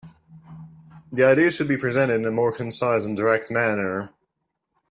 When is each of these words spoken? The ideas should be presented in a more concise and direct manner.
The 1.11 1.23
ideas 1.23 1.55
should 1.55 1.67
be 1.67 1.77
presented 1.77 2.15
in 2.15 2.25
a 2.25 2.31
more 2.31 2.51
concise 2.51 3.05
and 3.05 3.15
direct 3.15 3.51
manner. 3.51 4.09